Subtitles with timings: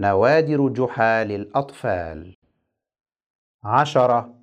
[0.00, 2.34] نوادر جحا للأطفال.
[3.64, 4.34] عشرة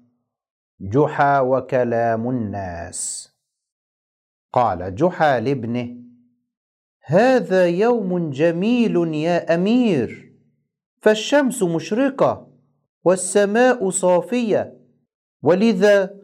[0.82, 3.32] جحا وكلام الناس.
[4.54, 5.96] قال جحا لابنه
[7.04, 10.34] هذا يوم جميل يا أمير
[11.02, 12.48] فالشمس مشرقة
[13.04, 14.78] والسماء صافية
[15.44, 16.20] ولذا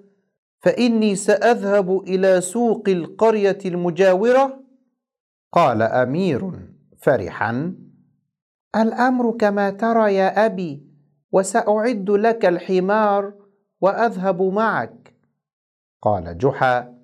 [0.59, 4.63] فإني سأذهب إلى سوق القرية المجاورة؟
[5.51, 6.51] قال أمير
[6.97, 7.75] فرحا
[8.75, 10.87] الأمر كما ترى يا أبي
[11.31, 13.33] وسأعد لك الحمار
[13.81, 15.15] وأذهب معك.
[16.01, 16.97] قال جحا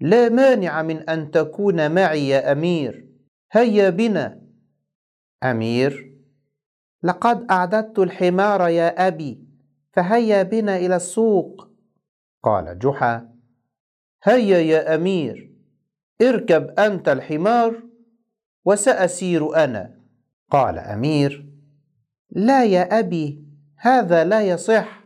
[0.00, 3.08] لا مانع من أن تكون معي يا أمير
[3.52, 4.40] هيا بنا.
[5.44, 6.14] أمير
[7.02, 9.44] لقد أعددت الحمار يا أبي
[9.92, 11.68] فهيا بنا إلى السوق.
[12.42, 13.28] قال جحا
[14.24, 15.54] هيا يا أمير
[16.22, 17.82] اركب أنت الحمار
[18.64, 19.97] وسأسير أنا.
[20.50, 21.48] قال أمير
[22.30, 23.44] لا يا أبي
[23.76, 25.04] هذا لا يصح.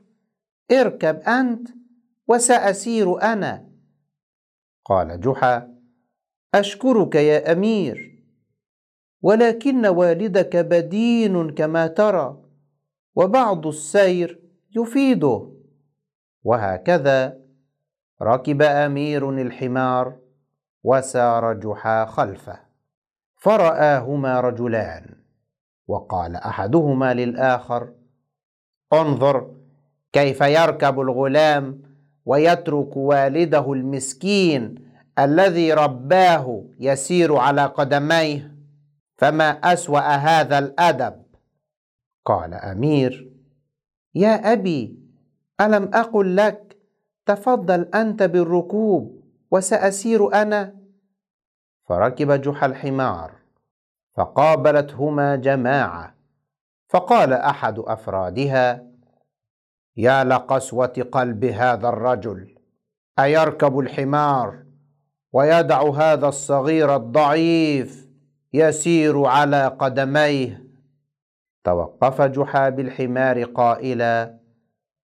[0.72, 1.68] اركب أنت
[2.28, 3.68] وسأسير أنا.
[4.84, 5.74] قال جحا
[6.54, 8.22] أشكرك يا أمير
[9.22, 12.44] ولكن والدك بدين كما ترى
[13.14, 14.42] وبعض السير
[14.76, 15.52] يفيده.
[16.44, 17.38] وهكذا
[18.22, 20.18] ركب أمير الحمار
[20.82, 22.60] وسار جحا خلفه
[23.36, 25.21] فرآهما رجلان.
[25.88, 27.92] وقال أحدهما للآخر
[28.92, 29.50] انظر
[30.12, 31.82] كيف يركب الغلام
[32.26, 34.74] ويترك والده المسكين
[35.18, 38.54] الذي رباه يسير على قدميه
[39.16, 41.22] فما أسوأ هذا الأدب؟
[42.24, 43.32] قال أمير
[44.14, 44.98] يا أبي
[45.60, 46.76] ألم أقل لك؟
[47.26, 50.74] تفضل أنت بالركوب وسأسير أنا.
[51.88, 53.41] فركب جحا الحمار.
[54.14, 56.14] فقابلتهما جماعة.
[56.88, 58.86] فقال أحد أفرادها
[59.96, 62.54] يا لقسوه قلب هذا الرجل
[63.18, 64.64] أيركب الحمار
[65.32, 68.08] ويدع هذا الصغير الضعيف
[68.52, 70.64] يسير على قدميه.
[71.64, 74.38] توقف جحا بالحمار قائلا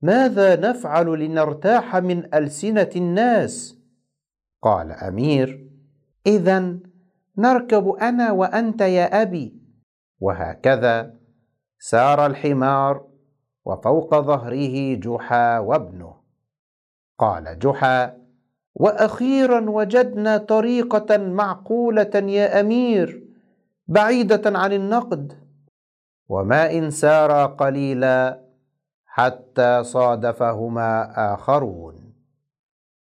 [0.03, 3.79] ماذا نفعل لنرتاح من ألسنة الناس؟
[4.63, 5.71] قال أمير
[6.27, 6.79] اذا
[7.39, 9.55] نركب أنا وأنت يا أبي.
[10.21, 11.15] وهكذا
[11.79, 13.07] سار الحمار
[13.65, 16.15] وفوق ظهره جحا وابنه.
[17.19, 18.17] قال جحا
[18.75, 23.27] وأخيرا وجدنا طريقة معقولة يا أمير
[23.89, 25.33] بعيدة عن النقد.
[26.29, 28.41] وما إن سارا قليلا
[29.07, 32.13] حتى صادفهما آخرون.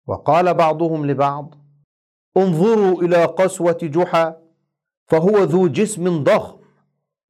[0.07, 1.62] وقال بعضهم لبعض
[2.38, 4.38] انظروا إلى قسوة جحا
[5.07, 6.57] فهو ذو جسم ضخم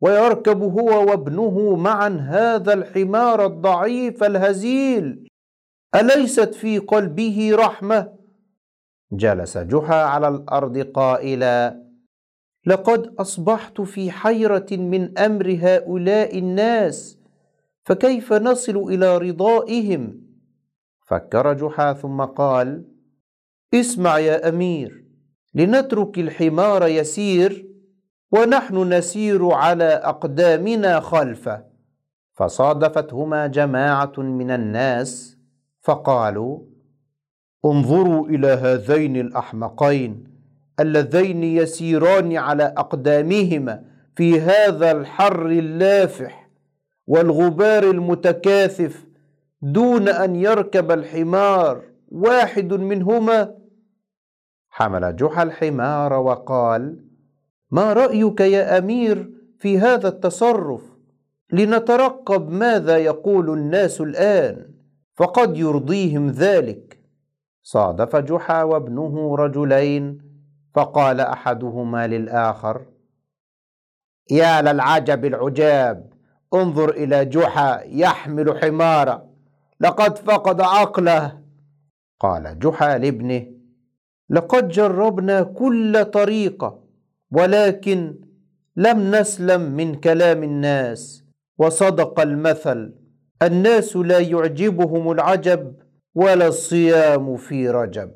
[0.02, 5.28] ويركب هو وابنه معا هذا الحمار الضعيف الهزيل.
[5.96, 8.14] أليست في قلبه رحمة؟
[9.12, 11.84] جلس جحا على الأرض قائلا
[12.66, 17.18] لقد أصبحت في حيرة من أمر هؤلاء الناس
[17.84, 20.22] فكيف نصل إلى رضائهم؟
[21.08, 22.93] فكر جحا ثم قال
[23.74, 25.04] اسمع يا أمير
[25.54, 27.68] لنترك الحمار يسير
[28.32, 31.64] ونحن نسير على أقدامنا خلفه.
[32.34, 35.38] فصادفتهما جماعة من الناس
[35.82, 36.60] فقالوا
[37.66, 40.24] انظروا إلى هذين الأحمقين
[40.80, 43.84] اللذين يسيران على أقدامهما
[44.16, 46.50] في هذا الحر اللافح
[47.08, 49.06] والغبار المتكاثف
[49.62, 53.56] دون أن يركب الحمار واحد منهما
[54.76, 57.06] حمل جحا الحمار وقال
[57.72, 59.30] ما رأيك يا أمير
[59.60, 60.82] في هذا التصرف؟
[61.52, 64.74] لنترقب ماذا يقول الناس الآن
[65.16, 67.00] فقد يرضيهم ذلك.
[67.64, 70.22] صادف جحا وابنه رجلين
[70.74, 72.86] فقال أحدهما للآخر
[74.32, 76.14] يا للعجب العجاب
[76.54, 79.30] انظر إلى جحا يحمل حمارا
[79.80, 81.40] لقد فقد عقله.
[82.20, 83.63] قال جحا لابنه
[84.30, 86.84] لقد جربنا كل طريقة
[87.32, 88.16] ولكن
[88.76, 91.24] لم نسلم من كلام الناس.
[91.58, 92.94] وصدق المثل
[93.42, 95.76] الناس لا يعجبهم العجب
[96.16, 98.12] ولا الصيام في رجب.